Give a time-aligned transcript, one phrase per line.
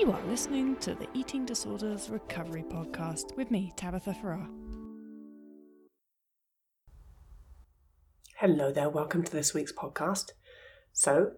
[0.00, 4.48] You are listening to the Eating Disorders Recovery Podcast with me, Tabitha Farrar.
[8.38, 10.30] Hello there, welcome to this week's podcast.
[10.94, 11.32] So,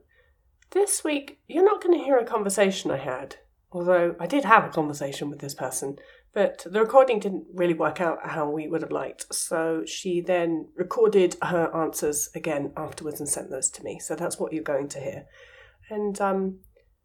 [0.70, 3.34] this week you're not going to hear a conversation I had,
[3.72, 5.96] although I did have a conversation with this person,
[6.32, 9.34] but the recording didn't really work out how we would have liked.
[9.34, 13.98] So, she then recorded her answers again afterwards and sent those to me.
[13.98, 15.24] So, that's what you're going to hear.
[15.90, 16.60] And um,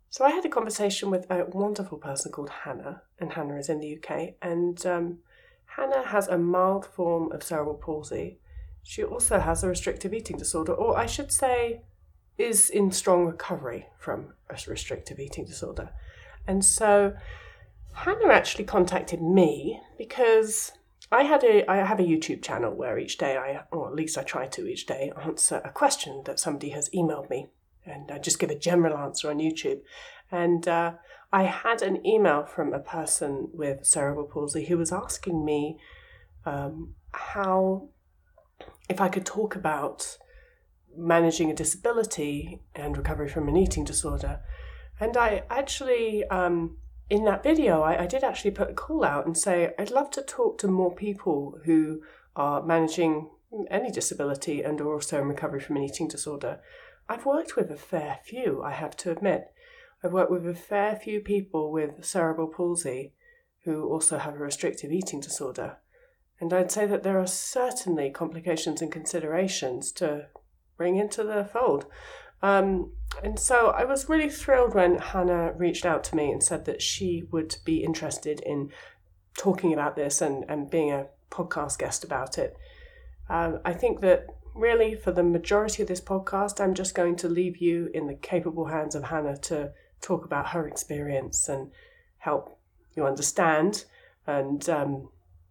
[0.10, 3.80] so I had a conversation with a wonderful person called Hannah, and Hannah is in
[3.80, 4.36] the UK.
[4.42, 5.20] And um,
[5.66, 8.40] Hannah has a mild form of cerebral palsy.
[8.84, 11.82] She also has a restrictive eating disorder, or I should say,
[12.38, 15.90] is in strong recovery from a restrictive eating disorder.
[16.48, 17.14] And so
[17.94, 20.72] Hannah actually contacted me because
[21.12, 24.18] I had a I have a YouTube channel where each day I or at least
[24.18, 27.48] I try to each day answer a question that somebody has emailed me
[27.88, 29.82] and I just give a general answer on YouTube.
[30.32, 30.94] And uh,
[31.32, 35.80] I had an email from a person with cerebral palsy who was asking me
[36.46, 37.90] um, how,
[38.90, 40.18] if I could talk about
[40.96, 44.40] managing a disability and recovery from an eating disorder.
[45.00, 46.78] And I actually, um,
[47.10, 50.10] in that video, I, I did actually put a call out and say, I'd love
[50.12, 52.02] to talk to more people who
[52.36, 53.30] are managing
[53.70, 56.60] any disability and are also in recovery from an eating disorder.
[57.10, 59.52] I've worked with a fair few, I have to admit.
[60.04, 63.14] I've worked with a fair few people with cerebral palsy
[63.64, 65.78] who also have a restrictive eating disorder.
[66.40, 70.28] And I'd say that there are certainly complications and considerations to
[70.78, 71.88] bring into the fold.
[72.42, 72.92] Um,
[73.24, 76.82] and so I was really thrilled when Hannah reached out to me and said that
[76.82, 78.72] she would be interested in
[79.38, 82.56] talking about this and, and being a podcast guest about it.
[83.30, 87.30] Um, I think that really, for the majority of this podcast, I'm just going to
[87.30, 91.72] leave you in the capable hands of Hannah to talk about her experience and
[92.18, 92.60] help
[92.96, 93.86] you understand
[94.26, 95.10] and um,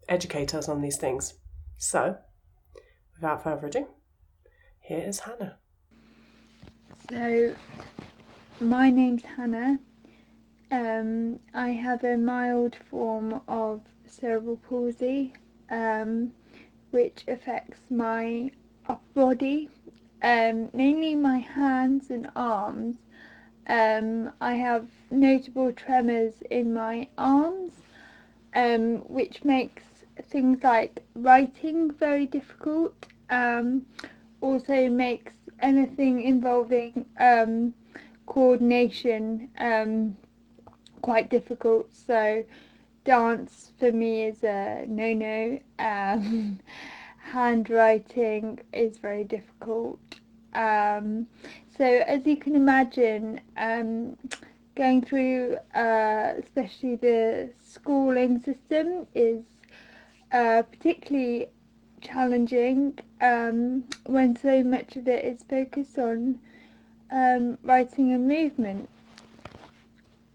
[0.09, 1.35] educate us on these things.
[1.79, 2.17] So,
[3.15, 3.87] without further ado,
[4.81, 5.57] here is Hannah.
[7.09, 7.55] So,
[8.61, 9.79] my name's Hannah.
[10.73, 15.33] Um, I have a mild form of cerebral palsy,
[15.71, 16.33] um,
[16.91, 18.51] which affects my
[19.15, 19.69] body,
[20.23, 22.97] um, mainly my hands and arms.
[23.69, 27.73] Um, I have notable tremors in my arms,
[28.55, 29.83] um, which makes
[30.23, 32.95] things like writing very difficult.
[33.29, 33.87] Um,
[34.41, 37.75] also makes anything involving um,
[38.27, 40.17] coordination um,
[41.03, 41.89] quite difficult.
[41.95, 42.45] So
[43.05, 45.59] dance for me is a no-no.
[47.33, 49.99] Handwriting is very difficult.
[50.55, 51.27] Um,
[51.77, 54.17] so as you can imagine, um,
[54.77, 59.43] going through uh, especially the schooling system is
[60.33, 61.49] uh, particularly
[62.01, 66.39] challenging um, when so much of it is focused on
[67.11, 68.89] um, writing and movement.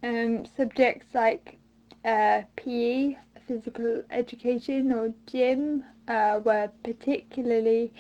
[0.04, 1.58] Um, subjects like
[2.04, 3.16] uh, PE,
[3.48, 7.94] physical education, or gym uh, were particularly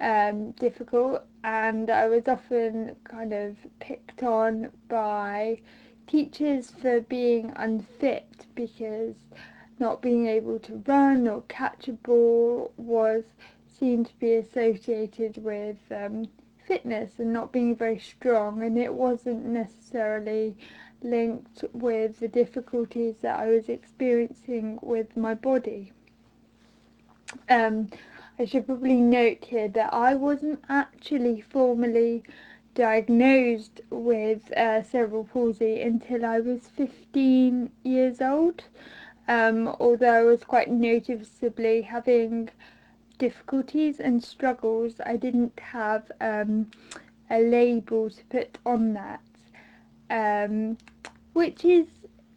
[0.00, 5.60] um, difficult, and I was often kind of picked on by
[6.06, 9.14] teachers for being unfit because
[9.78, 13.24] not being able to run or catch a ball was
[13.66, 16.26] seen to be associated with um,
[16.66, 20.56] fitness and not being very strong, and it wasn't necessarily
[21.02, 25.92] linked with the difficulties that I was experiencing with my body.
[27.48, 27.90] Um,
[28.38, 32.22] I should probably note here that I wasn't actually formally
[32.74, 38.64] diagnosed with uh, cerebral palsy until I was 15 years old,
[39.26, 42.50] um, although I was quite noticeably having
[43.18, 45.00] difficulties and struggles.
[45.04, 46.70] I didn't have um,
[47.30, 49.22] a label to put on that,
[50.10, 50.76] um,
[51.32, 51.86] which is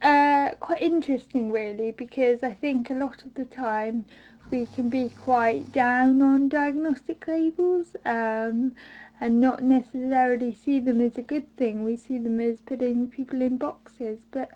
[0.02, 4.06] uh, quite interesting, really, because I think a lot of the time
[4.52, 8.74] we can be quite down on diagnostic labels um,
[9.22, 11.84] and not necessarily see them as a good thing.
[11.84, 14.52] We see them as putting people in boxes, but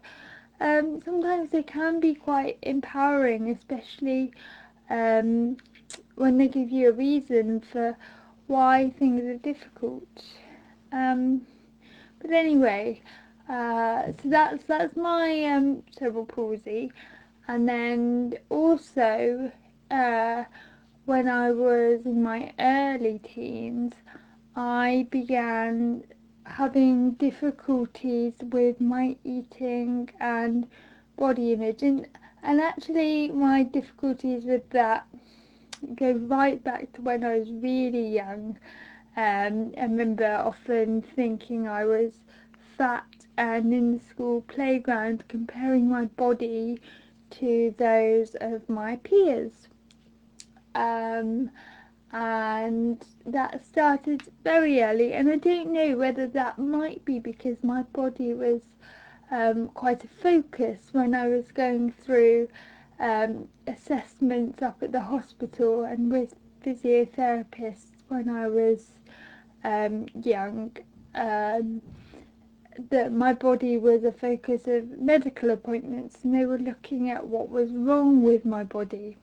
[0.60, 4.32] um, sometimes they can be quite empowering, especially
[4.90, 5.58] um,
[6.16, 7.98] when they give you a reason for
[8.48, 10.24] why things are difficult.
[10.92, 11.42] Um,
[12.22, 13.02] but anyway,
[13.50, 16.92] uh, so that's that's my um, cerebral palsy,
[17.48, 19.52] and then also
[19.94, 20.44] uh,
[21.06, 23.94] when I was in my early teens,
[24.56, 26.04] I began
[26.46, 30.68] having difficulties with my eating and
[31.16, 31.84] body image.
[31.84, 32.08] And
[32.42, 35.06] and actually my difficulties with that
[35.96, 38.58] go right back to when I was really young.
[39.16, 42.14] Um, I remember often thinking I was
[42.78, 43.06] fat
[43.38, 46.80] and in the school playground comparing my body
[47.30, 49.68] to those of my peers
[50.76, 51.50] um,
[52.12, 57.84] and that started very early and I don't know whether that might be because my
[57.84, 58.62] body was
[59.32, 62.50] um, quite a focus when I was going through
[63.00, 68.92] um, assessments up at the hospital and with physiotherapists when I was
[69.64, 70.72] um, young.
[71.16, 71.82] Um,
[72.90, 77.50] that my body was a focus of medical appointments and they were looking at what
[77.50, 79.16] was wrong with my body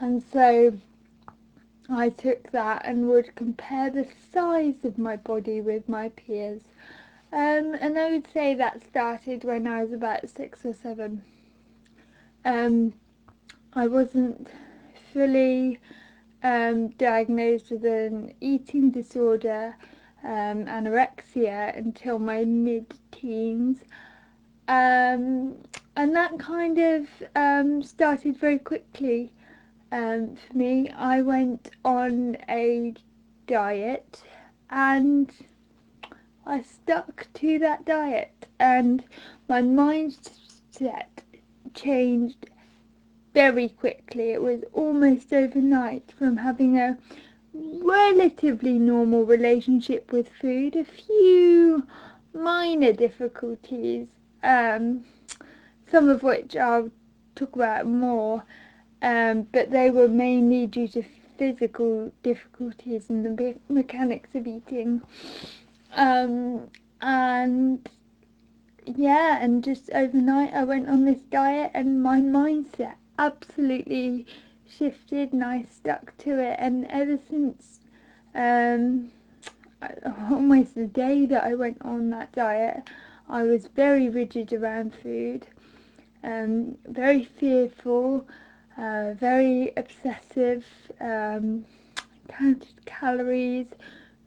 [0.00, 0.72] and so
[1.90, 6.62] I took that and would compare the size of my body with my peers.
[7.32, 11.22] Um, and I would say that started when I was about six or seven.
[12.44, 12.94] Um,
[13.74, 14.48] I wasn't
[15.12, 15.78] fully
[16.42, 19.76] um, diagnosed with an eating disorder,
[20.24, 23.78] um, anorexia, until my mid teens.
[24.66, 25.56] Um,
[25.96, 27.06] and that kind of
[27.36, 29.32] um, started very quickly
[29.92, 32.94] um, for me, I went on a
[33.46, 34.22] diet
[34.70, 35.30] and
[36.46, 39.04] I stuck to that diet, and
[39.48, 41.06] my mindset
[41.74, 42.50] changed
[43.34, 44.30] very quickly.
[44.30, 46.98] It was almost overnight from having a
[47.52, 51.86] relatively normal relationship with food, a few
[52.32, 54.06] minor difficulties,
[54.42, 55.04] um,
[55.90, 56.90] some of which I'll
[57.34, 58.44] talk about more
[59.02, 61.02] um, but they were mainly due to
[61.38, 65.00] physical difficulties and the me- mechanics of eating.
[65.96, 66.68] Um,
[67.00, 67.88] and
[68.84, 74.26] yeah, and just overnight I went on this diet and my mindset absolutely
[74.68, 76.56] shifted and I stuck to it.
[76.58, 77.80] And ever since
[78.34, 79.10] um,
[80.30, 82.88] almost the day that I went on that diet,
[83.28, 85.46] I was very rigid around food,
[86.22, 88.26] um, very fearful
[88.80, 90.64] uh, very obsessive,
[91.00, 91.64] um,
[92.28, 93.66] counted calories,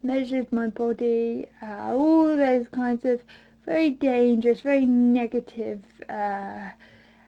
[0.03, 3.21] measured my body, uh, all those kinds of
[3.65, 6.69] very dangerous, very negative uh,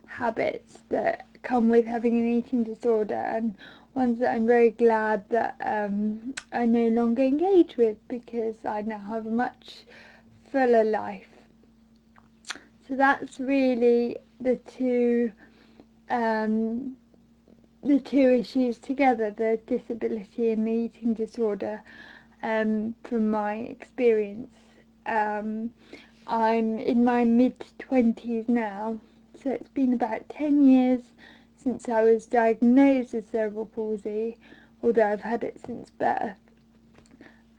[0.06, 3.56] habits that come with having an eating disorder and
[3.96, 9.00] ones that I'm very glad that um, I no longer engage with because I now
[9.00, 9.86] have a much
[10.52, 11.30] fuller life.
[12.88, 15.32] So that's really the two
[16.10, 16.98] um,
[17.86, 21.84] the two issues together, the disability and the eating disorder,
[22.42, 24.50] um, from my experience.
[25.06, 25.72] Um,
[26.26, 29.00] I'm in my mid 20s now,
[29.42, 31.02] so it's been about 10 years
[31.56, 34.38] since I was diagnosed with cerebral palsy,
[34.82, 36.38] although I've had it since birth,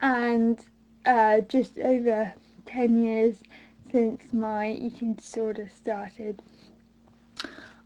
[0.01, 0.59] and
[1.05, 2.33] uh, just over
[2.65, 3.35] 10 years
[3.89, 6.41] since my eating disorder started.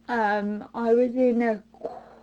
[0.07, 1.63] Um, I was in a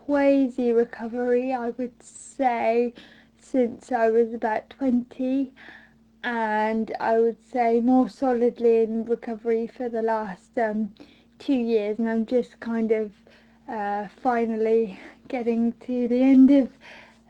[0.08, 2.94] quasi recovery, I would say,
[3.38, 5.52] since I was about 20,
[6.25, 10.94] and I would say more solidly in recovery for the last um,
[11.38, 13.12] two years, and I'm just kind of
[13.69, 14.98] uh, finally
[15.29, 16.70] getting to the end of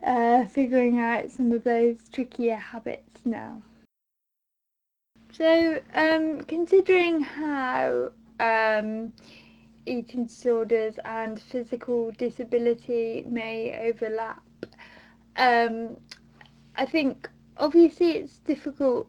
[0.06, 3.61] uh, figuring out some of those trickier habits now.
[5.32, 9.12] So, um, considering how um,
[9.88, 14.42] eating disorders and physical disability may overlap.
[15.37, 15.97] Um,
[16.76, 19.09] I think obviously it's difficult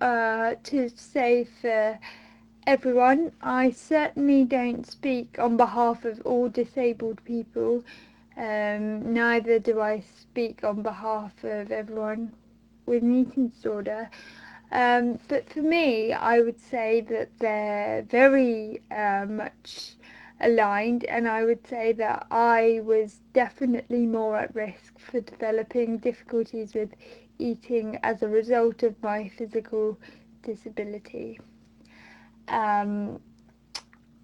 [0.00, 1.98] uh, to say for
[2.66, 3.32] everyone.
[3.42, 7.84] I certainly don't speak on behalf of all disabled people.
[8.36, 12.32] Um, neither do I speak on behalf of everyone
[12.86, 14.10] with an eating disorder.
[14.70, 19.96] Um, but for me, I would say that they're very uh, much
[20.40, 26.74] aligned, and I would say that I was definitely more at risk for developing difficulties
[26.74, 26.90] with
[27.38, 29.98] eating as a result of my physical
[30.42, 31.40] disability.
[32.48, 33.20] Um,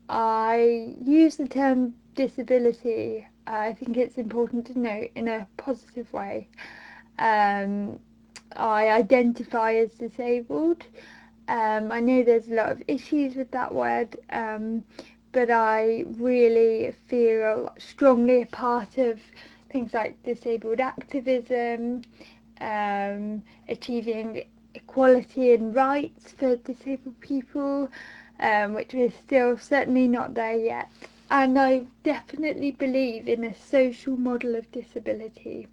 [0.09, 6.49] I use the term disability, I think it's important to note, in a positive way.
[7.19, 7.99] Um,
[8.57, 10.85] I identify as disabled.
[11.49, 14.85] Um, I know there's a lot of issues with that word, um,
[15.33, 19.21] but I really feel strongly a part of
[19.71, 22.03] things like disabled activism,
[22.61, 24.45] um, achieving
[24.75, 27.91] equality and rights for disabled people,
[28.41, 30.89] um, which we're still certainly not there yet.
[31.31, 35.67] And I definitely believe in a social model of disability.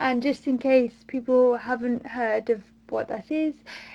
[0.00, 3.54] And just in case people haven't heard of what that is,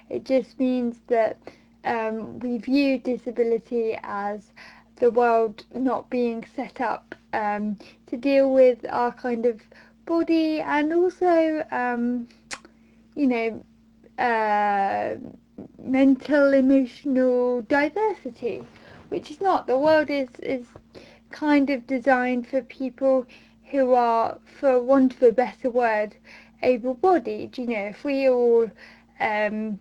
[0.09, 1.37] it just means that
[1.85, 4.51] um, we view disability as
[4.97, 7.77] the world not being set up um,
[8.07, 9.61] to deal with our kind of
[10.05, 12.27] body and also, um,
[13.15, 13.63] you know,
[14.17, 15.15] uh,
[15.81, 18.63] mental, emotional diversity,
[19.09, 19.67] which is not.
[19.67, 20.67] The world is, is
[21.31, 23.25] kind of designed for people
[23.69, 26.15] who are, for want of a better word,
[26.63, 27.57] able bodied.
[27.57, 28.69] You know, if we all
[29.19, 29.79] um,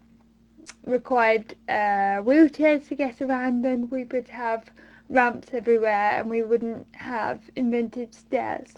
[0.85, 4.65] required uh, wheelchairs to get around, then we would have
[5.09, 8.75] ramps everywhere and we wouldn't have invented stairs.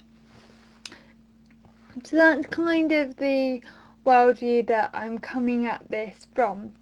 [2.04, 3.62] So that's kind of the
[4.06, 6.72] worldview that I'm coming at this from.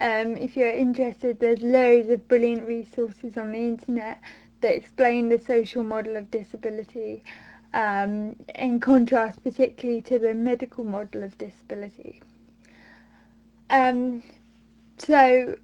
[0.00, 4.20] Um, if you're interested, there's loads of brilliant resources on the internet
[4.60, 7.22] that explain the social model of disability,
[7.74, 12.22] um, in contrast particularly to the medical model of disability.
[13.68, 14.22] Um,
[14.98, 15.56] so,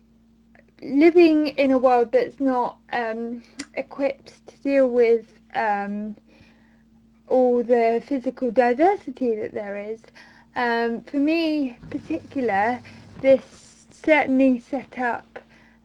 [0.82, 3.42] living in a world that's not um,
[3.74, 6.16] equipped to deal with um,
[7.28, 10.00] all the physical diversity that there is,
[10.56, 12.80] um, for me, particular,
[13.20, 15.38] this certainly set up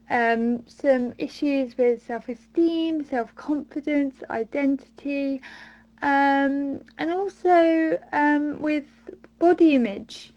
[0.10, 5.42] um, some issues with self-esteem, self-confidence, identity,
[6.02, 8.86] um, and also um, with
[9.40, 10.34] body image.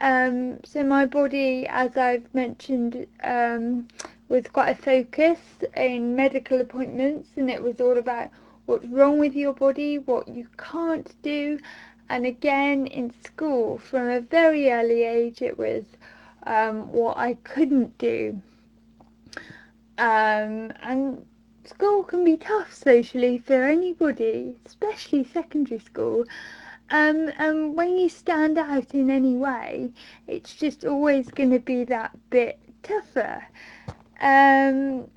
[0.00, 3.88] Um, so my body, as I've mentioned, um,
[4.28, 5.38] was quite a focus
[5.76, 8.30] in medical appointments, and it was all about
[8.66, 11.58] what's wrong with your body, what you can't do,
[12.10, 15.84] and again in school from a very early age it was
[16.46, 18.40] um, what I couldn't do
[19.96, 21.24] um, and
[21.70, 26.24] school can be tough socially for anybody especially secondary school.
[26.90, 29.92] Um, and when you stand out in any way
[30.26, 33.44] it's just always going to be that bit tougher.
[34.20, 35.08] Um,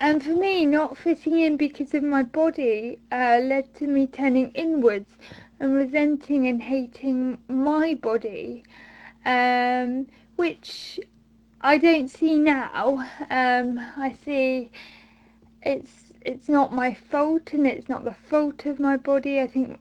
[0.00, 4.50] and for me, not fitting in because of my body uh, led to me turning
[4.50, 5.10] inwards
[5.60, 8.64] and resenting and hating my body,
[9.24, 10.06] um,
[10.36, 10.98] which
[11.60, 13.06] I don't see now.
[13.30, 14.70] Um, I see
[15.64, 19.40] it's it's not my fault and it's not the fault of my body.
[19.40, 19.78] I think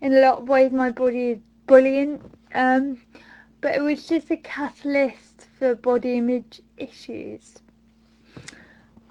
[0.00, 2.22] in a lot of ways my body is brilliant,
[2.54, 2.98] um,
[3.60, 7.58] but it was just a catalyst for body image issues.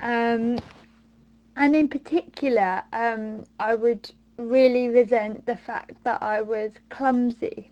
[0.02, 0.60] Um,
[1.56, 7.72] and in particular, um, I would really resent the fact that I was clumsy.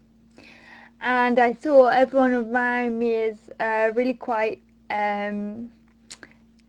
[1.02, 5.72] And I saw everyone around me as uh, really quite um,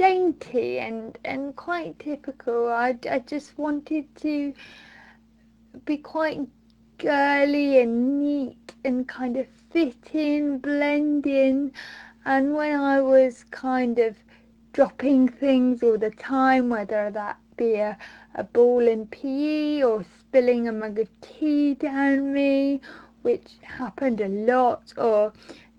[0.01, 2.71] dainty and, and quite typical.
[2.71, 4.55] I, I just wanted to
[5.85, 6.41] be quite
[6.97, 11.73] girly and neat and kind of fit in, blend in.
[12.25, 14.17] And when I was kind of
[14.73, 17.99] dropping things all the time, whether that be a,
[18.37, 22.81] a ball in PE or spilling a mug of tea down me,
[23.21, 25.35] which happened a lot, or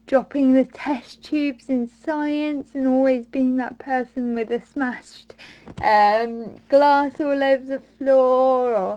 [0.08, 5.36] dropping the test tubes in science and always being that person with a smashed
[5.82, 8.94] um, glass all over the floor or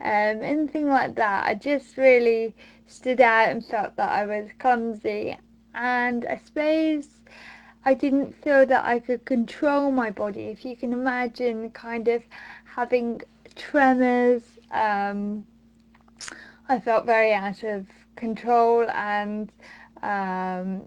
[0.00, 1.46] um, anything like that.
[1.46, 2.54] I just really
[2.86, 5.36] stood out and felt that I was clumsy.
[5.74, 7.08] And I suppose
[7.84, 10.44] I didn't feel that I could control my body.
[10.44, 12.22] If you can imagine kind of
[12.64, 13.22] having
[13.56, 15.44] tremors, um,
[16.68, 19.50] I felt very out of control and
[20.02, 20.82] um,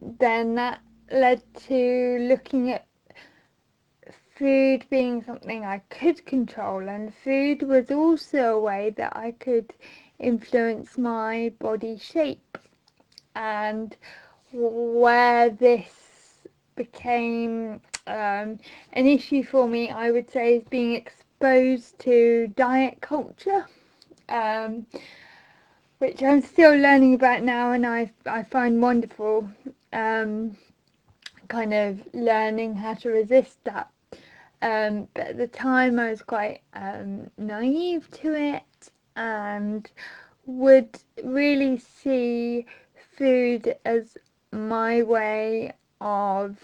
[0.00, 0.80] then that
[1.10, 2.86] led to looking at
[4.36, 9.72] food being something I could control and food was also a way that I could
[10.18, 12.58] influence my body shape.
[13.34, 13.96] And
[14.52, 16.46] where this
[16.76, 18.58] became um,
[18.92, 23.66] an issue for me, I would say, is being exposed to diet culture,
[24.28, 24.86] um,
[25.98, 29.48] which I'm still learning about now, and I I find wonderful.
[29.92, 30.56] Um,
[31.48, 33.90] kind of learning how to resist that.
[34.62, 39.90] Um, but at the time, I was quite um, naive to it and
[40.46, 42.66] would really see
[43.16, 44.16] food as
[44.52, 46.58] my way of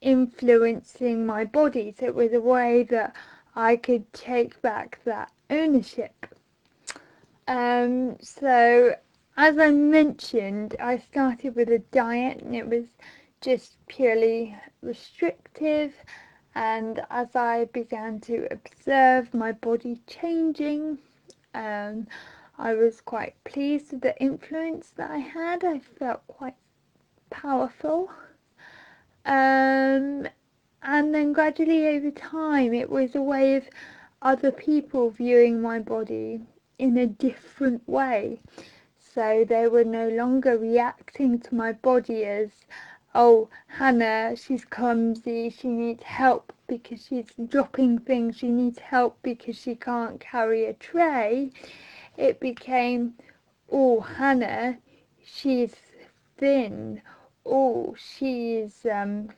[0.00, 1.94] influencing my body.
[1.98, 3.14] So it was a way that
[3.54, 6.21] I could take back that ownership.
[7.52, 8.96] Um, so
[9.36, 12.86] as I mentioned, I started with a diet and it was
[13.42, 15.92] just purely restrictive.
[16.54, 20.96] And as I began to observe my body changing,
[21.52, 22.06] um,
[22.56, 25.62] I was quite pleased with the influence that I had.
[25.62, 26.56] I felt quite
[27.28, 28.10] powerful.
[29.26, 30.26] Um,
[30.82, 33.68] and then gradually over time, it was a way of
[34.22, 36.46] other people viewing my body
[36.82, 38.40] in a different way.
[38.98, 42.50] So they were no longer reacting to my body as,
[43.14, 49.56] oh, Hannah, she's clumsy, she needs help because she's dropping things, she needs help because
[49.56, 51.52] she can't carry a tray.
[52.16, 53.14] It became,
[53.70, 54.78] oh, Hannah,
[55.24, 55.76] she's
[56.36, 57.00] thin,
[57.46, 59.28] oh, she's um,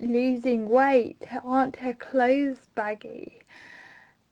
[0.00, 3.40] losing weight, aren't her clothes baggy?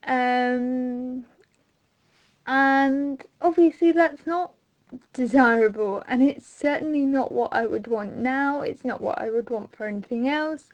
[0.07, 1.25] Um,
[2.49, 4.53] and obviously that's not
[5.13, 9.51] desirable and it's certainly not what I would want now it's not what I would
[9.51, 10.65] want for anything else.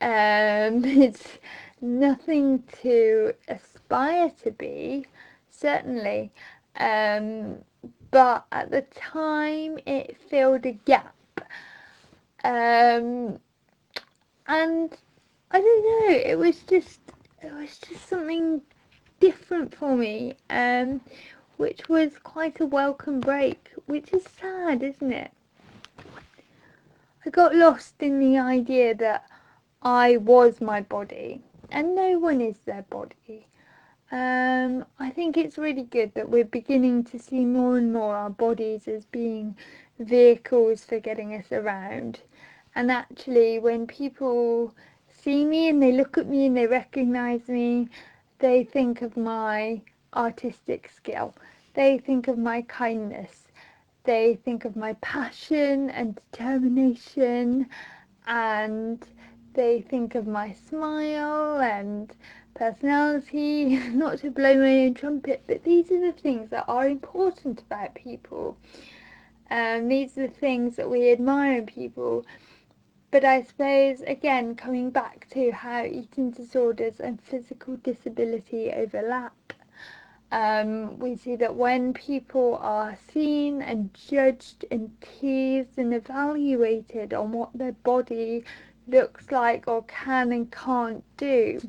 [0.00, 1.38] Um, it's
[1.80, 5.06] nothing to aspire to be
[5.48, 6.32] certainly.
[6.74, 7.58] Um,
[8.10, 11.14] but at the time it filled a gap.
[12.42, 13.38] Um,
[14.48, 14.92] and
[15.52, 17.00] I don't know it was just
[17.42, 18.60] it was just something
[19.26, 21.00] different for me um,
[21.56, 25.32] which was quite a welcome break, which is sad, isn't it?
[27.24, 29.26] I got lost in the idea that
[29.82, 31.42] I was my body,
[31.72, 33.48] and no one is their body.
[34.12, 38.30] Um, I think it's really good that we're beginning to see more and more our
[38.30, 39.56] bodies as being
[39.98, 42.20] vehicles for getting us around.
[42.76, 44.72] And actually, when people
[45.08, 47.88] see me and they look at me and they recognize me,
[48.38, 49.82] they think of my
[50.14, 51.34] artistic skill.
[51.74, 53.48] They think of my kindness.
[54.04, 57.68] They think of my passion and determination
[58.26, 59.04] and
[59.54, 62.14] they think of my smile and
[62.54, 67.62] personality, not to blow my own trumpet, but these are the things that are important
[67.62, 68.56] about people.
[69.50, 72.24] Um, these are the things that we admire in people.
[73.10, 79.52] But I suppose, again, coming back to how eating disorders and physical disability overlap,
[80.32, 87.32] um, we see that when people are seen and judged and teased and evaluated on
[87.32, 88.44] what their body
[88.88, 91.60] looks like or can and can't do,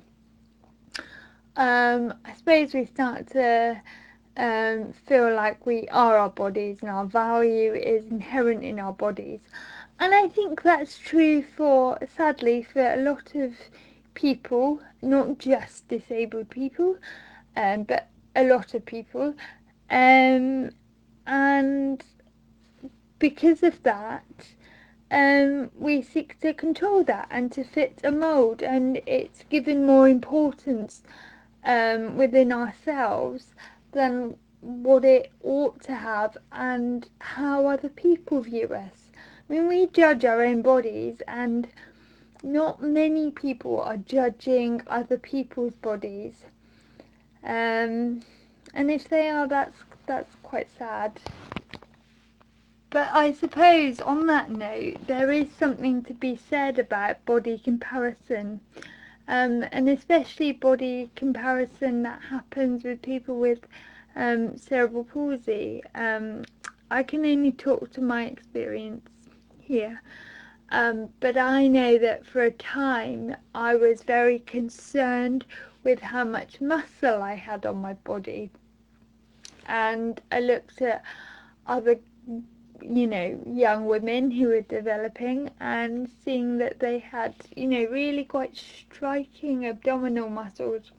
[1.55, 3.81] um, I suppose we start to
[4.37, 9.41] um, feel like we are our bodies and our value is inherent in our bodies.
[9.99, 13.53] And I think that's true for, sadly, for a lot of
[14.13, 16.97] people, not just disabled people,
[17.55, 19.33] um, but a lot of people.
[19.89, 20.69] Um,
[21.25, 22.03] and
[23.17, 24.23] because of that,
[25.09, 30.07] um, we seek to control that and to fit a mould, and it's given more
[30.07, 31.01] importance
[31.63, 33.55] um, within ourselves
[33.93, 39.06] than what it ought to have and how other people view us.
[39.49, 41.69] I mean, we judge our own bodies, and
[42.43, 46.33] not many people are judging other people's bodies.
[47.43, 48.23] Um,
[48.73, 51.19] and if they are, that's that's quite sad.
[52.89, 58.59] But I suppose on that note, there is something to be said about body comparison,
[59.29, 63.59] um, and especially body comparison that happens with people with
[64.15, 65.83] um, cerebral palsy.
[65.95, 66.43] Um,
[66.91, 69.07] I can only talk to my experience
[69.67, 70.01] here.
[70.69, 75.45] Um, but I know that for a time I was very concerned
[75.83, 78.49] with how much muscle I had on my body.
[79.67, 81.03] And I looked at
[81.65, 81.97] other,
[82.81, 88.23] you know, young women who were developing and seeing that they had, you know, really
[88.23, 90.91] quite striking abdominal muscles.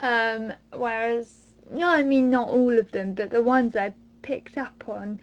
[0.00, 1.34] Um, whereas,
[1.70, 5.20] no, I mean, not all of them, but the ones I picked up on.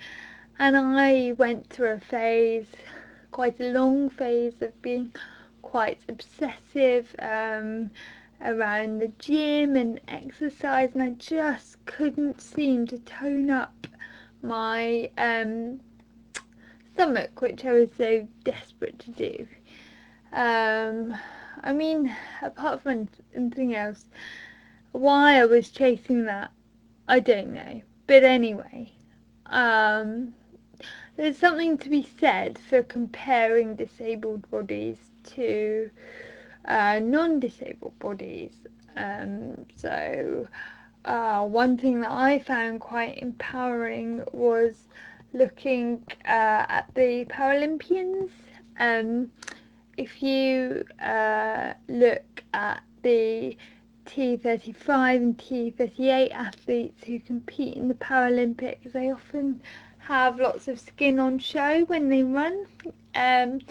[0.57, 2.67] And I went through a phase,
[3.31, 5.11] quite a long phase of being
[5.61, 7.91] quite obsessive um,
[8.41, 13.87] around the gym and exercise, and I just couldn't seem to tone up
[14.41, 15.81] my um,
[16.93, 19.47] stomach, which I was so desperate to do.
[20.31, 21.17] Um,
[21.63, 24.05] I mean, apart from anything else,
[24.93, 26.51] why I was chasing that,
[27.09, 27.81] I don't know.
[28.07, 28.93] But anyway,
[29.47, 30.33] um,
[31.17, 35.89] there's something to be said for comparing disabled bodies to
[36.65, 38.51] uh, non-disabled bodies.
[38.97, 40.47] Um, so
[41.05, 44.75] uh, one thing that I found quite empowering was
[45.33, 48.29] looking uh, at the Paralympians.
[48.79, 49.31] Um,
[49.97, 53.57] if you uh, look at the
[54.05, 59.61] T35 and T38 athletes who compete in the Paralympics, they often
[60.07, 62.65] have lots of skin on show when they run.
[63.15, 63.61] Um,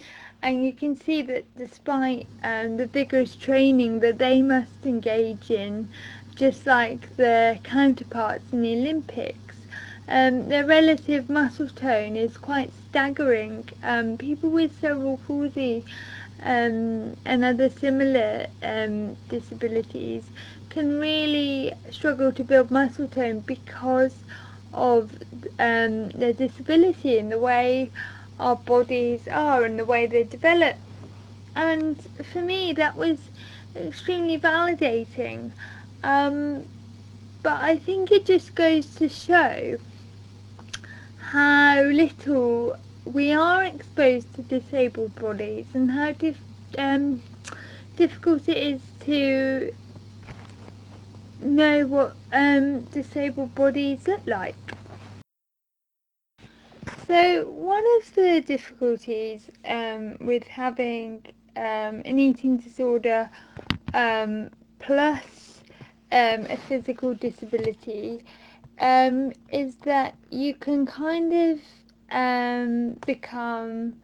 [0.42, 5.88] and you can see that despite um, the vigorous training that they must engage in,
[6.34, 9.66] just like their counterparts in the Olympics,
[10.08, 13.68] um, their relative muscle tone is quite staggering.
[13.82, 15.84] Um, people with cerebral palsy
[16.42, 20.30] um, and other similar um, disabilities
[20.68, 24.24] can really struggle to build muscle tone because
[24.74, 25.18] of
[25.58, 27.92] um, their disability and the way
[28.38, 30.76] our bodies are and the way they develop.
[31.54, 33.30] And for me, that was
[33.76, 35.52] extremely validating.
[36.02, 36.66] Um,
[37.42, 39.78] but I think it just goes to show
[41.16, 46.44] how little we are exposed to disabled bodies and how dif-
[46.78, 47.22] um,
[47.96, 49.72] difficult it is to
[51.44, 54.57] know what um, disabled bodies look like.
[57.07, 61.22] So one of the difficulties um, with having
[61.57, 63.30] um, an eating disorder
[63.92, 65.61] um, plus
[66.12, 68.24] um, a physical disability
[68.80, 73.94] um, is that you can kind of become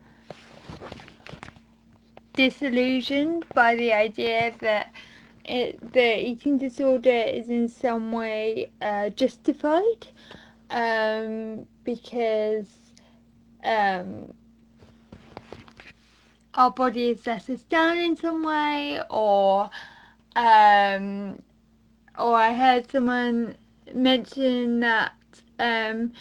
[2.34, 4.92] disillusioned by the idea that
[5.50, 10.06] it, the eating disorder is in some way uh, justified
[10.70, 12.68] um, because
[13.64, 14.32] um,
[16.54, 19.70] our body has let us down in some way or
[20.36, 21.42] um,
[22.18, 23.56] or I heard someone
[23.94, 25.12] mention that
[25.58, 26.12] um,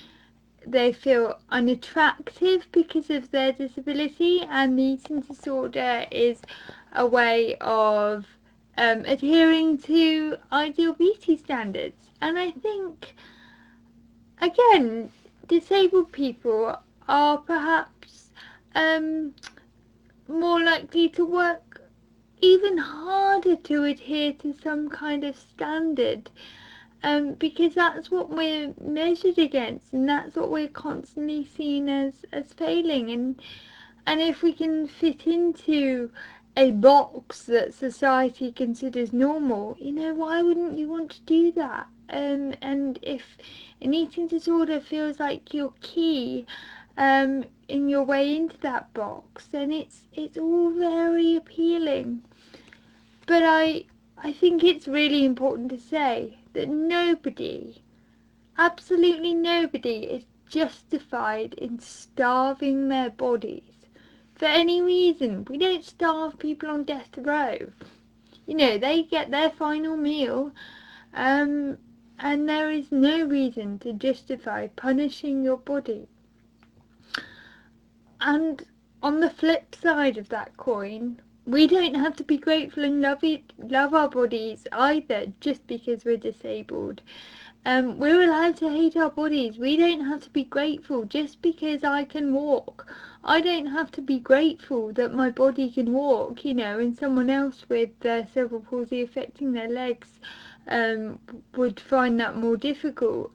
[0.65, 6.41] they feel unattractive because of their disability and the eating disorder is
[6.93, 8.25] a way of
[8.79, 12.07] um, adhering to ideal beauty standards.
[12.21, 13.13] And I think
[14.41, 15.11] again
[15.47, 18.29] disabled people are perhaps
[18.75, 19.33] um,
[20.29, 21.81] more likely to work
[22.39, 26.29] even harder to adhere to some kind of standard
[27.03, 32.53] um, because that's what we're measured against and that's what we're constantly seen as, as
[32.53, 33.11] failing.
[33.11, 33.41] And
[34.07, 36.11] and if we can fit into
[36.57, 41.87] a box that society considers normal, you know, why wouldn't you want to do that?
[42.09, 43.37] Um, and if
[43.81, 46.45] an eating disorder feels like your key
[46.97, 52.23] um, in your way into that box, then it's it's all very appealing.
[53.25, 53.85] But I
[54.17, 57.83] I think it's really important to say that nobody,
[58.57, 63.68] absolutely nobody, is justified in starving their bodies
[64.39, 65.45] for any reason.
[65.49, 67.57] We don't starve people on death row.
[68.47, 70.53] You know, they get their final meal,
[71.13, 71.77] um,
[72.17, 76.07] and there is no reason to justify punishing your body.
[78.21, 78.65] And
[79.03, 83.23] on the flip side of that coin, we don't have to be grateful and love
[83.23, 87.01] it, love our bodies either just because we're disabled.
[87.65, 89.57] Um, we're allowed to hate our bodies.
[89.57, 92.87] We don't have to be grateful just because I can walk.
[93.23, 97.29] I don't have to be grateful that my body can walk, you know, and someone
[97.29, 100.19] else with uh, cerebral palsy affecting their legs
[100.67, 101.19] um,
[101.55, 103.31] would find that more difficult.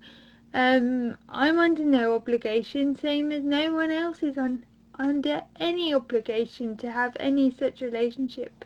[0.55, 4.65] Um, I'm under no obligation, same as no one else is on
[4.99, 8.65] under any obligation to have any such relationship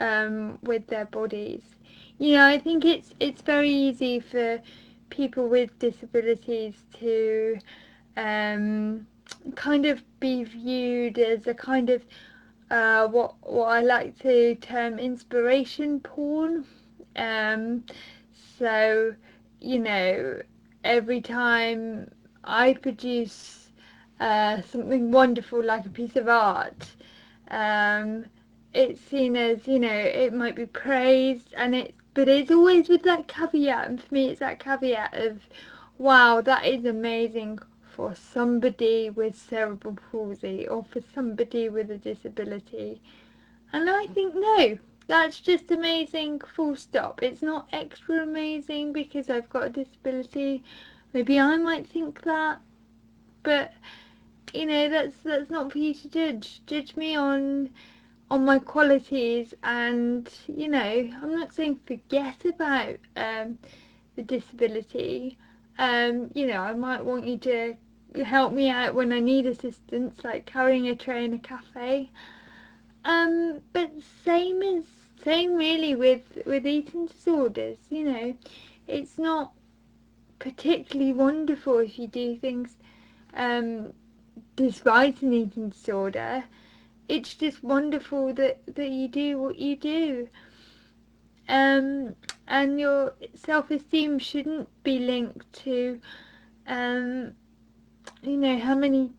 [0.00, 1.76] um, with their bodies.
[2.18, 4.60] You know, I think it's it's very easy for
[5.10, 7.58] people with disabilities to
[8.16, 9.06] um,
[9.54, 12.02] kind of be viewed as a kind of
[12.70, 16.66] uh, what what I like to term inspiration porn.
[17.16, 17.84] Um,
[18.58, 19.14] so
[19.60, 20.40] you know,
[20.84, 22.10] every time
[22.44, 23.70] I produce
[24.20, 26.86] uh, something wonderful like a piece of art,
[27.50, 28.26] um,
[28.74, 33.02] it's seen as you know it might be praised, and it but it's always with
[33.04, 35.40] that caveat, and for me it's that caveat of,
[35.98, 37.58] wow, that is amazing
[37.98, 43.02] for somebody with cerebral palsy or for somebody with a disability,
[43.72, 44.78] and I think no.
[45.08, 47.22] That's just amazing, full stop.
[47.22, 50.62] It's not extra amazing because I've got a disability.
[51.12, 52.60] Maybe I might think that,
[53.42, 53.72] but
[54.54, 57.70] you know that's that's not for you to judge judge me on
[58.30, 63.58] on my qualities and you know i'm not saying forget about um,
[64.18, 65.38] the disability.
[65.78, 67.76] Um, you know, I might want you to
[68.24, 72.10] help me out when I need assistance, like carrying a tray in a cafe.
[73.04, 73.90] Um, but
[74.24, 74.84] same as
[75.24, 77.78] same really with with eating disorders.
[77.90, 78.36] You know,
[78.86, 79.52] it's not
[80.38, 82.76] particularly wonderful if you do things
[83.34, 83.92] um,
[84.56, 86.44] despite an eating disorder.
[87.08, 90.28] It's just wonderful that that you do what you do.
[91.48, 92.14] Um,
[92.46, 95.98] and your self-esteem shouldn't be linked to
[96.66, 97.32] um,
[98.22, 99.10] you know how many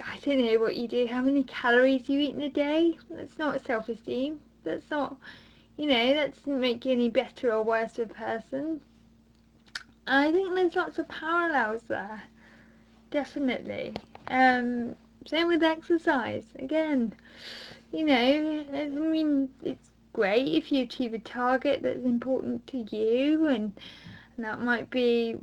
[0.00, 2.98] I don't know what you do, how many calories you eat in a day.
[3.10, 4.40] That's not self-esteem.
[4.64, 5.16] That's not,
[5.76, 8.80] you know, that doesn't make you any better or worse of a person.
[10.06, 12.22] I think there's lots of parallels there,
[13.10, 13.94] definitely.
[14.28, 16.46] Um, same with exercise.
[16.58, 17.12] Again,
[17.92, 23.46] you know, I mean, it's great if you achieve a target that's important to you,
[23.46, 23.72] and,
[24.36, 25.36] and that might be,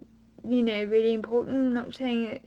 [0.48, 1.56] you know, really important.
[1.56, 2.42] I'm not saying that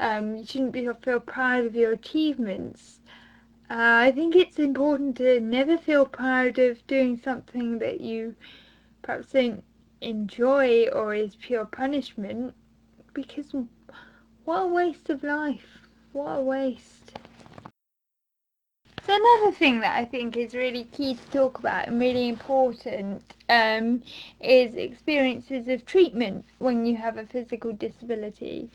[0.00, 3.00] um, you shouldn't be, feel proud of your achievements.
[3.70, 8.34] Uh, I think it's important to never feel proud of doing something that you
[9.02, 9.62] perhaps don't
[10.00, 12.54] enjoy or is pure punishment
[13.12, 13.54] because
[14.44, 15.78] what a waste of life.
[16.12, 17.12] What a waste.
[19.06, 23.22] So another thing that I think is really key to talk about and really important
[23.48, 24.02] um,
[24.40, 28.70] is experiences of treatment when you have a physical disability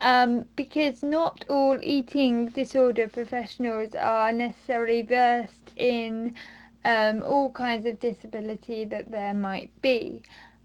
[0.00, 6.34] um, because not all eating disorder professionals are necessarily versed in
[6.84, 10.22] um, all kinds of disability that there might be.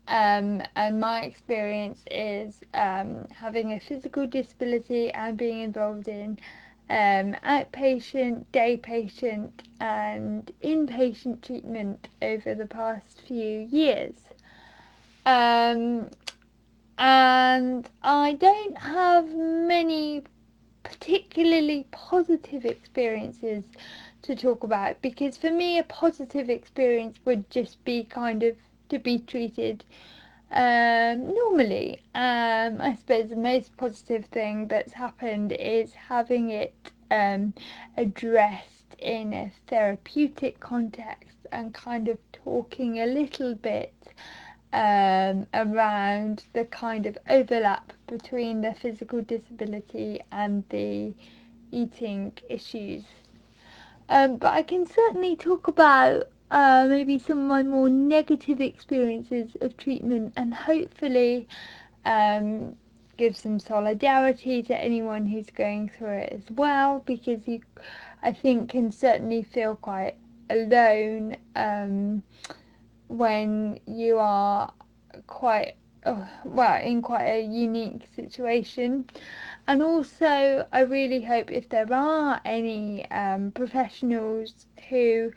[0.07, 6.39] Um, and my experience is um, having a physical disability and being involved in
[6.89, 14.15] um, outpatient, day patient, and inpatient treatment over the past few years.
[15.25, 16.09] Um,
[16.99, 20.23] and I don't have many
[20.83, 23.63] particularly positive experiences
[24.23, 28.57] to talk about because for me a positive experience would just be kind of
[28.89, 29.85] to be treated
[30.51, 32.01] um, normally.
[32.15, 36.73] Um, I suppose the most positive thing that's happened is having it
[37.11, 37.53] um,
[37.95, 43.93] addressed in a therapeutic context and kind of talking a little bit
[44.73, 51.13] um, around the kind of overlap between the physical disability and the
[51.71, 53.03] eating issues.
[54.09, 59.55] Um, but I can certainly talk about uh, maybe some of my more negative experiences
[59.61, 61.47] of treatment and hopefully
[62.05, 62.75] um,
[63.17, 67.61] give some solidarity to anyone who's going through it as well because you,
[68.23, 70.15] I think, can certainly feel quite
[70.49, 71.37] alone.
[71.55, 72.23] Um,
[73.09, 74.73] when you are
[75.27, 79.05] quite uh, well in quite a unique situation.
[79.67, 85.31] And also i really hope if there are any um, professionals who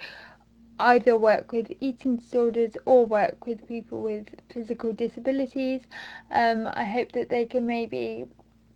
[0.79, 5.83] either work with eating disorders or work with people with physical disabilities
[6.31, 8.27] um, i hope that they can maybe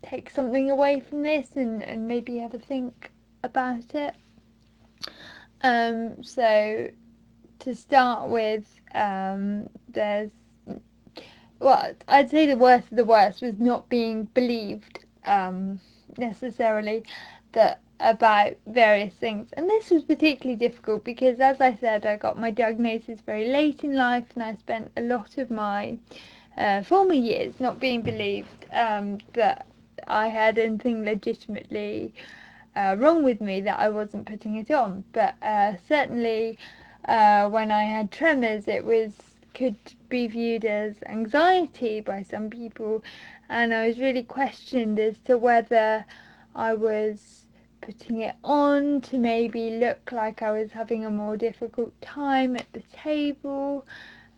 [0.02, 3.10] take something away from this and, and maybe have a think
[3.42, 4.14] about it.
[5.62, 6.88] Um, so
[7.60, 8.64] to start with,
[8.94, 10.30] um, there's
[11.58, 15.80] well, I'd say the worst of the worst was not being believed um,
[16.18, 17.04] necessarily
[17.52, 22.38] that about various things, and this was particularly difficult because, as I said, I got
[22.38, 25.96] my diagnosis very late in life, and I spent a lot of my
[26.58, 29.66] uh, former years not being believed um, that
[30.06, 32.12] I had anything legitimately
[32.76, 36.58] uh, wrong with me that I wasn't putting it on, but uh, certainly
[37.06, 39.12] uh, when I had tremors, it was
[39.54, 39.76] could
[40.10, 43.02] be viewed as anxiety by some people,
[43.48, 46.04] and I was really questioned as to whether
[46.54, 47.46] I was
[47.80, 52.70] putting it on to maybe look like I was having a more difficult time at
[52.72, 53.86] the table.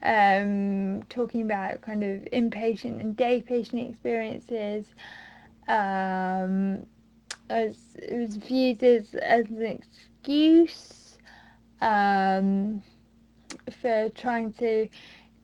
[0.00, 4.86] Um, talking about kind of inpatient and day patient experiences.
[5.66, 6.86] Um,
[7.50, 11.07] as it was viewed as, as an excuse
[11.80, 12.82] um,
[13.80, 14.88] for trying to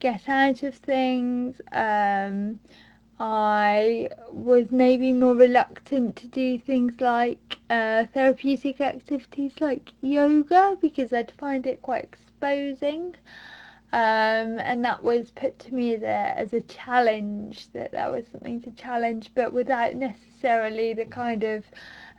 [0.01, 1.61] get out of things.
[1.73, 2.61] Um,
[3.20, 11.12] I was maybe more reluctant to do things like uh, therapeutic activities like yoga because
[11.12, 13.14] I'd find it quite exposing.
[13.92, 18.61] Um, and that was put to me a, as a challenge, that that was something
[18.62, 21.64] to challenge, but without necessarily the kind of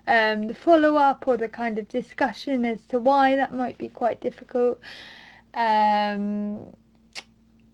[0.08, 3.89] um, the follow up or the kind of discussion as to why that might be
[3.89, 4.80] quite difficult.
[5.54, 6.68] Um,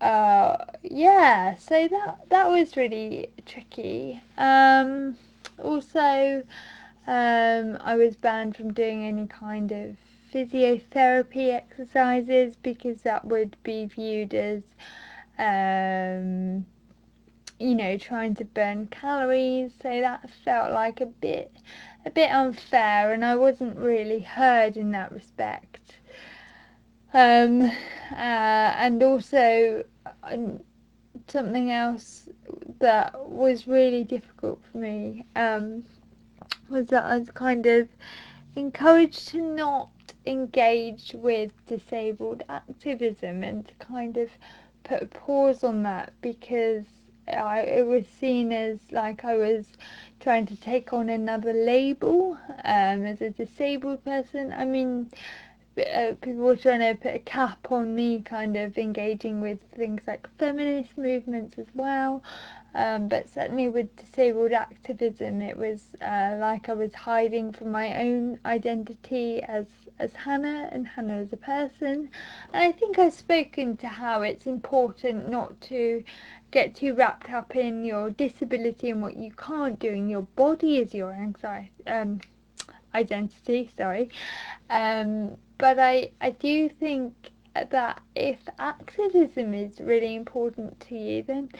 [0.00, 4.20] uh, yeah, so that that was really tricky.
[4.36, 5.16] Um,
[5.58, 6.42] also,
[7.06, 9.96] um, I was banned from doing any kind of
[10.32, 14.62] physiotherapy exercises because that would be viewed as,
[15.38, 16.64] um,
[17.58, 19.72] you know, trying to burn calories.
[19.82, 21.52] So that felt like a bit,
[22.04, 25.98] a bit unfair, and I wasn't really heard in that respect.
[27.14, 27.74] Um, uh,
[28.14, 29.84] and also
[30.22, 30.60] um,
[31.28, 32.28] something else
[32.80, 35.84] that was really difficult for me um,
[36.68, 37.88] was that I was kind of
[38.56, 39.90] encouraged to not
[40.26, 44.30] engage with disabled activism and to kind of
[44.84, 46.84] put a pause on that because
[47.28, 49.66] I, it was seen as like I was
[50.22, 54.52] trying to take on another label um, as a disabled person.
[54.56, 55.10] I mean,
[55.78, 60.02] uh, people were trying to put a cap on me kind of engaging with things
[60.06, 62.22] like feminist movements as well.
[62.74, 67.94] Um, but certainly with disabled activism, it was uh, like I was hiding from my
[68.02, 69.66] own identity as
[69.98, 72.10] as Hannah and Hannah as a person.
[72.52, 76.02] And I think I've spoken to how it's important not to
[76.50, 80.78] get too wrapped up in your disability and what you can't do, and your body
[80.78, 82.20] is your anxiety um,
[82.94, 83.70] identity.
[83.76, 84.10] Sorry,
[84.70, 87.14] um, but I I do think
[87.54, 91.50] that if activism is really important to you, then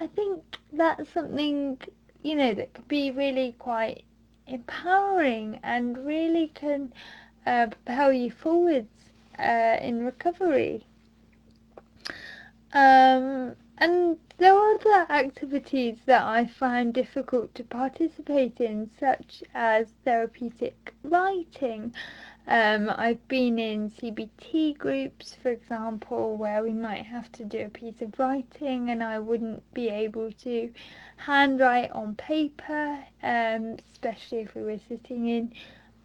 [0.00, 1.78] I think that's something
[2.22, 4.04] you know that could be really quite
[4.46, 6.92] empowering and really can
[7.46, 8.88] uh, propel you forwards
[9.38, 10.84] uh, in recovery.
[12.72, 19.88] Um, and there are other activities that I find difficult to participate in, such as
[20.04, 21.94] therapeutic writing.
[22.46, 27.68] Um, I've been in CBT groups, for example, where we might have to do a
[27.68, 30.70] piece of writing and I wouldn't be able to
[31.16, 35.52] handwrite on paper, um, especially if we were sitting in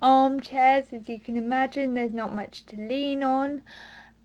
[0.01, 0.85] armchairs.
[0.91, 3.61] As you can imagine, there's not much to lean on.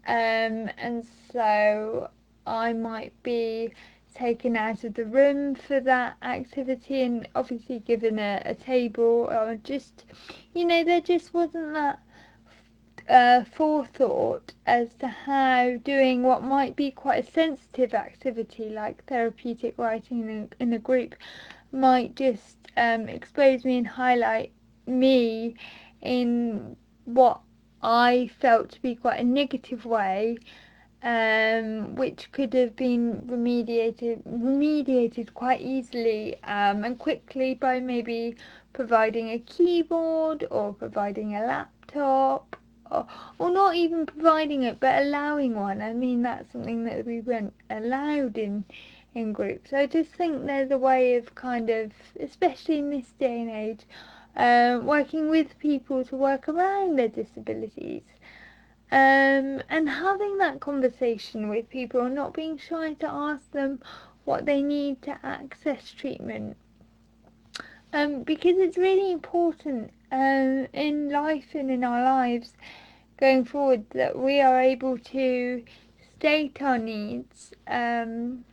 [0.06, 2.10] Um, and so
[2.46, 3.72] I might be
[4.14, 9.58] taken out of the room for that activity and obviously given a, a table or
[9.62, 10.04] just
[10.52, 12.00] you know there just wasn't that
[13.08, 19.74] uh, forethought as to how doing what might be quite a sensitive activity like therapeutic
[19.78, 21.14] writing in a, in a group
[21.72, 24.52] might just um, expose me and highlight
[24.90, 25.54] me
[26.02, 27.40] in what
[27.82, 30.38] I felt to be quite a negative way
[31.02, 38.36] um, which could have been remediated remediated quite easily um, and quickly by maybe
[38.72, 42.56] providing a keyboard or providing a laptop
[42.90, 43.06] or,
[43.38, 45.80] or not even providing it but allowing one.
[45.80, 48.64] I mean that's something that we weren't allowed in
[49.14, 49.72] in groups.
[49.72, 53.80] I just think there's a way of kind of, especially in this day and age,
[54.36, 58.02] uh, working with people to work around their disabilities
[58.92, 63.80] um, and having that conversation with people and not being shy to ask them
[64.24, 66.56] what they need to access treatment.
[67.92, 72.52] Um, because it's really important um, in life and in our lives
[73.18, 75.64] going forward that we are able to
[76.16, 78.44] state our needs um,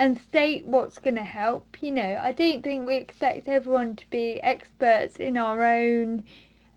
[0.00, 1.76] and state what's going to help.
[1.82, 6.24] You know, I don't think we expect everyone to be experts in our own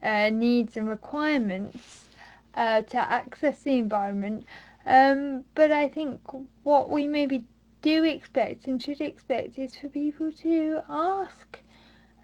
[0.04, 2.10] uh, needs and requirements
[2.54, 4.46] uh, to access the environment.
[4.86, 6.20] Um, but I think
[6.64, 7.46] what we maybe
[7.82, 11.60] do expect and should expect is for people to ask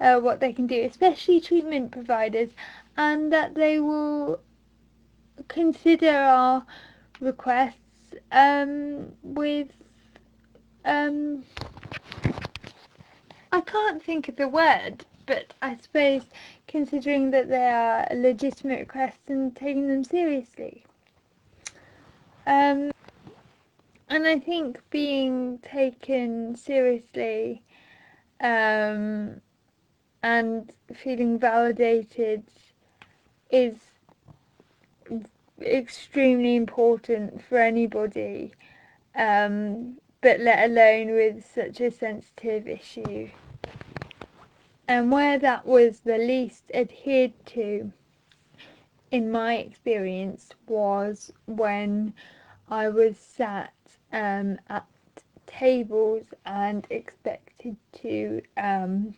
[0.02, 2.50] uh, what they can do, especially treatment providers,
[2.98, 4.42] and that they will
[5.48, 6.66] consider our
[7.22, 9.70] requests um, with.
[10.86, 11.44] Um,
[13.52, 16.24] I can't think of the word, but I suppose
[16.68, 20.86] considering that they are legitimate requests and taking them seriously.
[22.48, 22.92] Um,
[24.10, 27.62] and I think being taken seriously
[28.42, 29.42] um,
[30.24, 32.44] and feeling validated
[33.52, 33.76] is
[35.62, 38.54] extremely important for anybody,
[39.16, 43.30] um, but let alone with such a sensitive issue.
[44.88, 47.92] And where that was the least adhered to
[49.12, 52.14] in my experience was when
[52.70, 53.74] I was sat
[54.12, 54.86] um, at
[55.48, 59.16] tables and expected to um,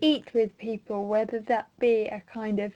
[0.00, 2.72] eat with people, whether that be a kind of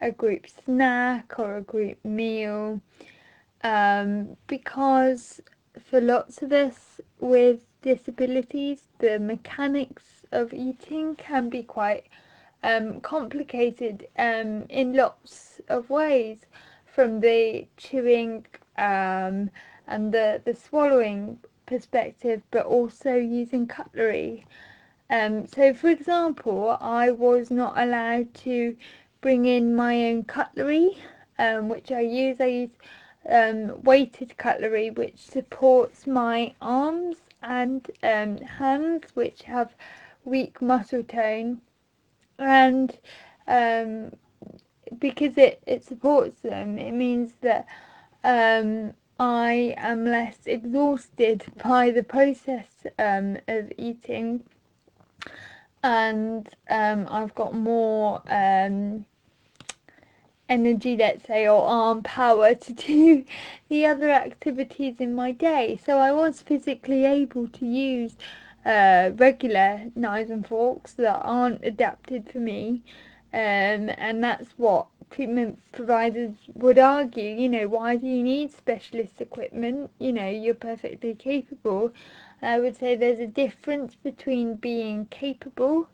[0.00, 2.80] a group snack or a group meal,
[3.62, 5.40] um, because
[5.88, 12.04] for lots of us with disabilities, the mechanics of eating can be quite
[12.62, 16.38] um, complicated um, in lots of ways,
[16.86, 18.44] from the chewing
[18.76, 19.50] um,
[19.86, 24.46] and the, the swallowing perspective, but also using cutlery.
[25.08, 28.76] Um, so, for example, I was not allowed to
[29.20, 30.98] bring in my own cutlery,
[31.38, 32.36] um, which I use.
[32.40, 32.70] I use
[33.28, 39.74] um, weighted cutlery, which supports my arms and um, hands, which have
[40.24, 41.60] weak muscle tone,
[42.38, 42.98] and
[43.46, 44.12] um,
[44.98, 47.66] because it, it supports them, it means that
[48.24, 52.68] um, I am less exhausted by the process
[52.98, 54.44] um, of eating.
[55.82, 58.22] And um, I've got more
[60.50, 63.24] energy, let's say, or arm power to do
[63.70, 65.80] the other activities in my day.
[65.84, 68.16] So I was physically able to use
[68.66, 72.82] uh, regular knives and forks that aren't adapted for me.
[73.32, 77.30] Um, and that's what treatment providers would argue.
[77.30, 79.90] You know, why do you need specialist equipment?
[79.98, 81.92] You know, you're perfectly capable.
[82.42, 85.88] I would say there's a difference between being capable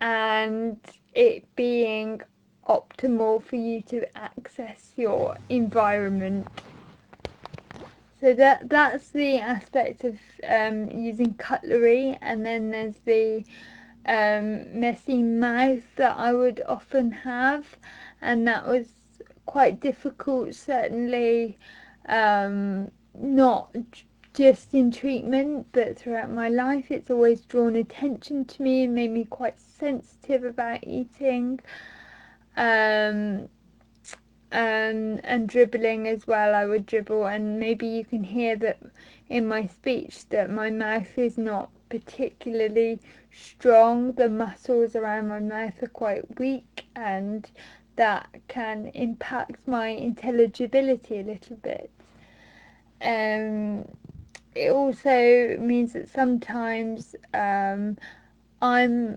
[0.00, 0.78] and
[1.14, 2.20] it being
[2.68, 6.46] optimal for you to access your environment
[8.22, 10.16] so that that's the aspect of
[10.48, 13.44] um, using cutlery, and then there's the
[14.06, 17.66] um, messy mouth that I would often have,
[18.20, 18.86] and that was
[19.46, 20.54] quite difficult.
[20.54, 21.58] Certainly,
[22.08, 23.74] um, not
[24.34, 29.10] just in treatment, but throughout my life, it's always drawn attention to me and made
[29.10, 31.58] me quite sensitive about eating.
[32.56, 33.48] Um,
[34.52, 36.54] and and dribbling as well.
[36.54, 38.78] I would dribble, and maybe you can hear that
[39.28, 43.00] in my speech that my mouth is not particularly
[43.32, 44.12] strong.
[44.12, 47.50] The muscles around my mouth are quite weak, and
[47.96, 51.90] that can impact my intelligibility a little bit.
[53.00, 53.88] Um,
[54.54, 57.96] it also means that sometimes um,
[58.60, 59.16] I'm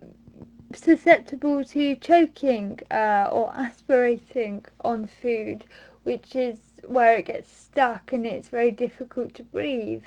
[0.77, 5.63] susceptible to choking uh, or aspirating on food,
[6.03, 6.57] which is
[6.87, 10.03] where it gets stuck and it's very difficult to breathe.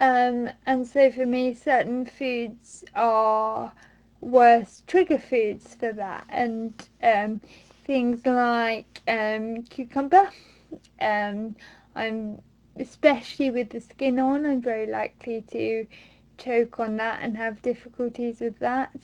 [0.00, 3.72] Um, and so for me, certain foods are
[4.20, 6.72] worse trigger foods for that, and
[7.02, 7.40] um,
[7.84, 10.30] things like um, cucumber.
[11.00, 11.56] Um,
[11.96, 12.40] I'm
[12.78, 15.86] especially with the skin on, I'm very likely to
[16.36, 18.94] choke on that and have difficulties with that.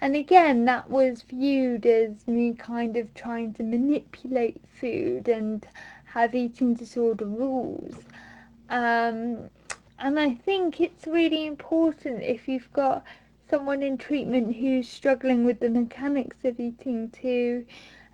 [0.00, 5.66] And again, that was viewed as me kind of trying to manipulate food and
[6.04, 7.94] have eating disorder rules.
[8.70, 9.50] Um,
[9.98, 13.04] and I think it's really important if you've got
[13.50, 17.66] someone in treatment who's struggling with the mechanics of eating to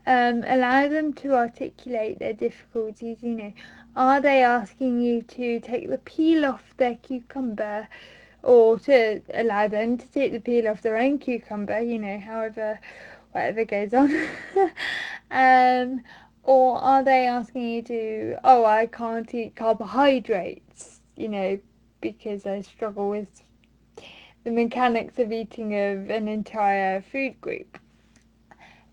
[0.06, 3.18] um, allow them to articulate their difficulties.
[3.20, 3.52] You know,
[3.96, 7.88] are they asking you to take the peel off their cucumber?
[8.44, 12.78] Or to allow them to take the peel off their own cucumber, you know, however,
[13.32, 14.10] whatever goes on.
[15.30, 16.02] um,
[16.42, 21.58] or are they asking you to, oh, I can't eat carbohydrates, you know,
[22.02, 23.42] because I struggle with
[24.44, 27.78] the mechanics of eating of an entire food group?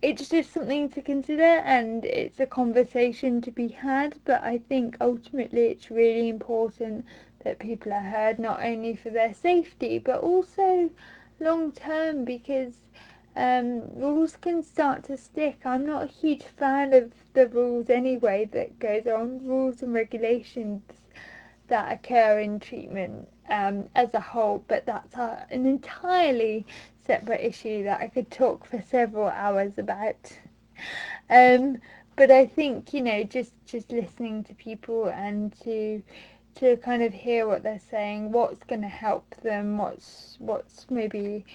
[0.02, 4.96] It's just something to consider and it's a conversation to be had, but I think
[5.02, 7.06] ultimately it's really important
[7.44, 10.90] that people are heard not only for their safety but also
[11.40, 12.76] long term because
[13.36, 15.60] um, rules can start to stick.
[15.66, 20.84] I'm not a huge fan of the rules anyway that goes on, rules and regulations
[21.68, 26.66] that occur in treatment um, as a whole, but that's a, an entirely
[27.06, 30.40] separate issue that I could talk for several hours about.
[31.30, 31.78] Um,
[32.16, 36.04] but I think you know, just just listening to people and to
[36.56, 41.46] to kind of hear what they're saying, what's going to help them, what's what's maybe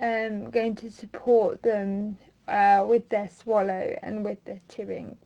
[0.00, 5.16] um, going to support them uh, with their swallow and with their chewing.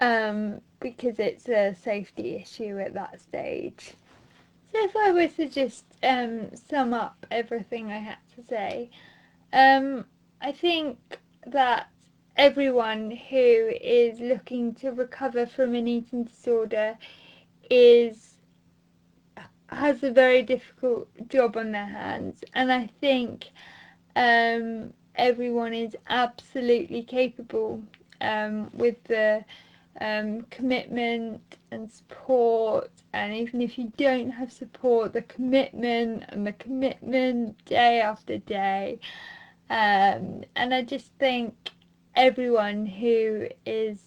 [0.00, 3.94] Um, because it's a safety issue at that stage.
[4.72, 8.90] So if I were to just um, sum up everything I had to say,
[9.52, 10.04] um,
[10.40, 10.98] I think
[11.46, 11.88] that
[12.36, 16.98] everyone who is looking to recover from an eating disorder
[17.70, 18.34] is
[19.68, 23.50] has a very difficult job on their hands, and I think
[24.16, 27.82] um, everyone is absolutely capable
[28.20, 29.44] um, with the
[30.00, 31.40] um, commitment
[31.70, 32.90] and support.
[33.12, 38.98] And even if you don't have support, the commitment and the commitment day after day.
[39.70, 41.70] Um, and I just think
[42.16, 44.00] everyone who is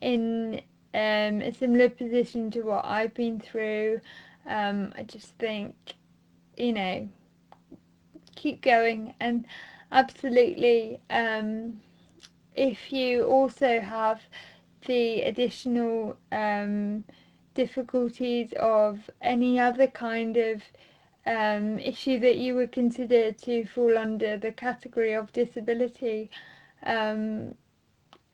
[0.00, 0.60] in
[0.94, 4.00] um, a similar position to what I've been through,
[4.46, 5.74] um, I just think,
[6.56, 7.08] you know,
[8.36, 9.14] keep going.
[9.20, 9.46] And
[9.90, 11.80] absolutely um,
[12.54, 14.20] if you also have
[14.86, 17.04] the additional um,
[17.54, 20.62] difficulties of any other kind of
[21.26, 26.30] um, issue that you would consider to fall under the category of disability,
[26.84, 27.54] um,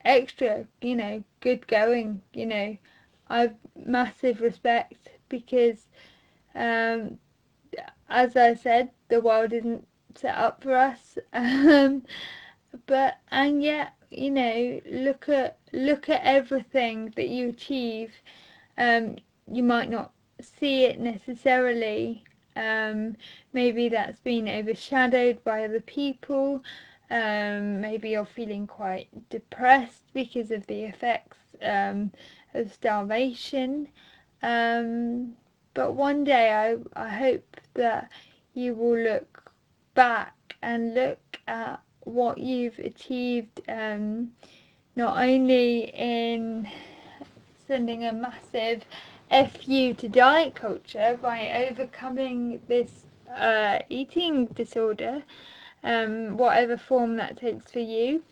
[0.05, 2.77] extra, you know, good going, you know,
[3.29, 5.87] I've massive respect because,
[6.55, 7.19] um,
[8.09, 11.17] as I said, the world isn't set up for us.
[11.33, 12.03] Um,
[12.85, 18.13] but and yet you know look at look at everything that you achieve.
[18.77, 19.17] Um
[19.51, 22.23] you might not see it necessarily.
[22.55, 23.15] Um
[23.53, 26.63] maybe that's been overshadowed by other people
[27.11, 32.11] um maybe you're feeling quite depressed because of the effects um
[32.53, 33.87] of starvation.
[34.43, 35.33] Um
[35.73, 38.09] but one day i i hope that
[38.53, 39.51] you will look
[39.93, 44.31] back and look at what you've achieved um,
[44.95, 46.67] not only in
[47.67, 48.83] sending a massive
[49.29, 53.05] FU to diet culture by overcoming this
[53.37, 55.23] uh, eating disorder,
[55.83, 58.23] um, whatever form that takes for you,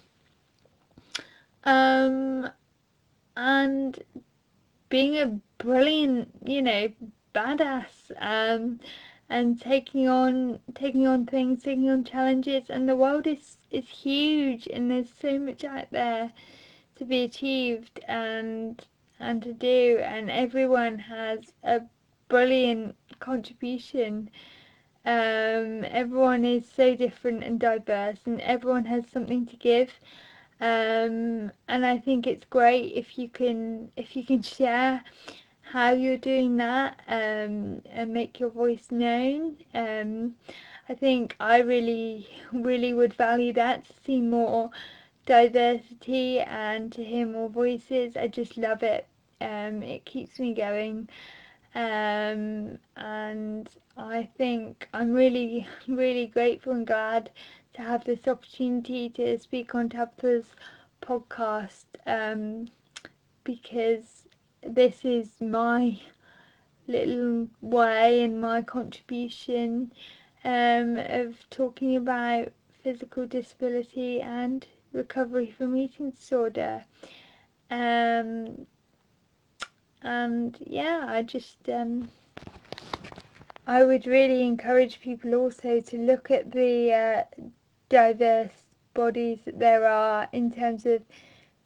[1.64, 2.50] um,
[3.36, 4.04] and
[4.90, 6.90] being a brilliant, you know,
[7.34, 8.12] badass.
[8.20, 8.80] Um,
[9.30, 14.68] and taking on taking on things, taking on challenges, and the world is is huge,
[14.68, 16.32] and there's so much out there
[16.96, 18.86] to be achieved and
[19.20, 21.82] and to do, and everyone has a
[22.30, 24.30] brilliant contribution.
[25.08, 29.92] Um, everyone is so different and diverse, and everyone has something to give.
[30.60, 35.04] Um, and I think it's great if you can if you can share
[35.62, 39.58] how you're doing that um, and make your voice known.
[39.74, 40.36] Um,
[40.90, 44.72] I think I really, really would value that to see more
[45.26, 48.18] diversity and to hear more voices.
[48.18, 49.08] I just love it.
[49.42, 51.10] Um, it keeps me going.
[51.76, 57.32] Um, and I think I'm really, really grateful and glad
[57.74, 60.56] to have this opportunity to speak on Tabitha's
[61.02, 62.68] podcast um,
[63.44, 64.28] because
[64.62, 66.00] this is my
[66.88, 69.92] little way and my contribution
[70.44, 72.52] um, of talking about
[72.84, 76.86] physical disability and recovery from eating disorder.
[77.70, 78.68] Um,
[80.02, 82.10] and yeah, I just um,
[83.68, 87.24] I would really encourage people also to look at the uh,
[87.90, 88.64] diverse
[88.94, 91.02] bodies that there are in terms of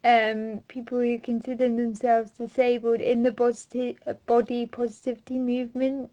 [0.04, 6.10] um, people who consider themselves disabled in the positive, body positivity movement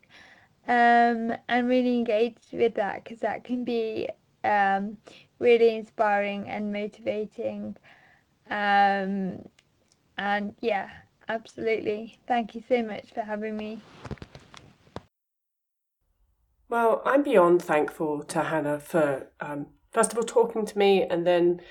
[0.66, 4.11] um, and really engage with that because that can be
[4.45, 4.99] um,
[5.39, 7.74] really inspiring and motivating.
[8.51, 9.49] Um,
[10.18, 10.91] and yeah,
[11.30, 12.18] absolutely.
[12.26, 13.80] Thank you so much for having me.
[16.70, 21.26] Well, I'm beyond thankful to Hannah for, um, first of all, talking to me and
[21.26, 21.62] then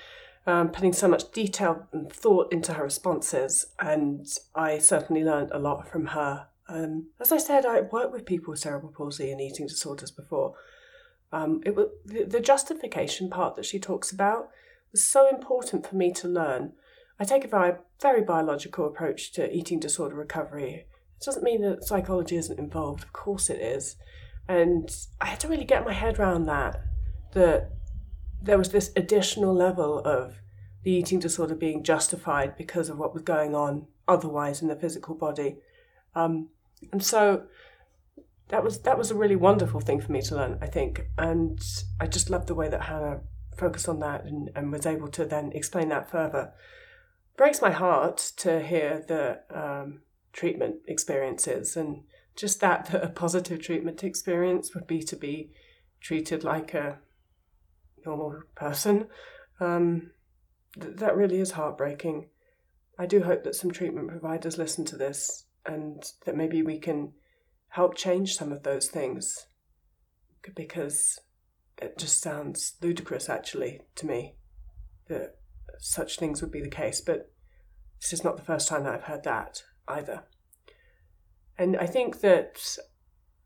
[0.44, 5.58] um, putting so much detail and thought into her responses, and I certainly learned a
[5.58, 6.48] lot from her.
[6.68, 10.54] Um, as I said, I worked with people with cerebral palsy and eating disorders before.
[11.32, 14.48] Um, it was the, the justification part that she talks about
[14.90, 16.72] was so important for me to learn.
[17.20, 20.86] I take a very, very biological approach to eating disorder recovery.
[21.20, 23.04] It doesn't mean that psychology isn't involved.
[23.04, 23.96] Of course it is.
[24.48, 24.90] And
[25.20, 26.80] I had to really get my head around that.
[27.32, 27.70] That
[28.40, 30.36] there was this additional level of
[30.82, 35.14] the eating disorder being justified because of what was going on otherwise in the physical
[35.14, 35.58] body.
[36.14, 36.48] Um,
[36.92, 37.44] and so
[38.48, 41.08] that was that was a really wonderful thing for me to learn, I think.
[41.18, 41.60] And
[42.00, 43.20] I just loved the way that Hannah
[43.56, 46.52] focused on that and, and was able to then explain that further.
[47.36, 50.00] Breaks my heart to hear the um,
[50.32, 52.02] treatment experiences and
[52.38, 55.50] just that, that a positive treatment experience would be to be
[56.00, 56.98] treated like a
[58.06, 59.08] normal person.
[59.58, 60.12] Um,
[60.80, 62.28] th- that really is heartbreaking.
[62.96, 67.12] I do hope that some treatment providers listen to this and that maybe we can
[67.70, 69.46] help change some of those things
[70.54, 71.18] because
[71.82, 74.36] it just sounds ludicrous actually to me
[75.08, 75.36] that
[75.78, 77.30] such things would be the case but
[78.00, 80.22] this is not the first time that I've heard that either.
[81.58, 82.78] And I think that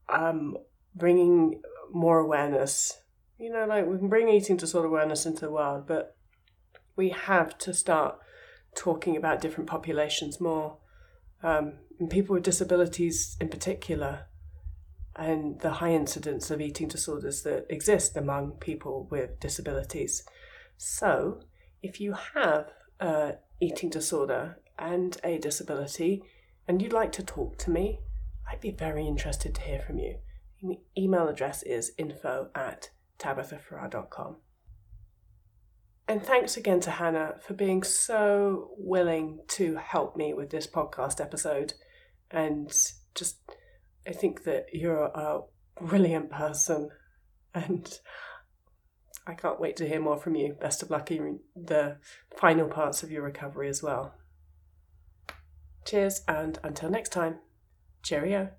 [0.09, 0.59] um,
[0.95, 2.99] bringing more awareness,
[3.39, 6.17] you know, like we can bring eating disorder awareness into the world, but
[6.95, 8.19] we have to start
[8.75, 10.79] talking about different populations more,
[11.43, 14.27] um, and people with disabilities in particular,
[15.17, 20.23] and the high incidence of eating disorders that exist among people with disabilities.
[20.77, 21.41] So,
[21.83, 26.23] if you have a eating disorder and a disability,
[26.69, 28.01] and you'd like to talk to me,
[28.51, 30.19] I'd be very interested to hear from you.
[30.97, 34.37] Email address is info at tabithafarrar.com.
[36.09, 41.21] And thanks again to Hannah for being so willing to help me with this podcast
[41.21, 41.75] episode.
[42.31, 42.71] And
[43.15, 43.39] just,
[44.07, 45.41] I think that you're a
[45.81, 46.91] brilliant person.
[47.55, 47.99] And
[49.27, 50.55] I can't wait to hear more from you.
[50.55, 51.99] Best of luck in the
[52.37, 54.15] final parts of your recovery as well.
[55.85, 57.39] Cheers, and until next time,
[58.03, 58.51] cheerio.